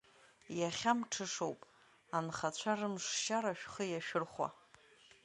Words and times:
Иахьа 0.59 0.91
мҽышоуп, 0.97 1.59
анхацәа 2.17 2.73
рымшшьара 2.79 3.53
шәхы 3.59 3.83
иашәырхәа. 3.87 4.47